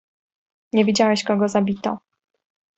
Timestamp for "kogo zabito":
1.23-1.97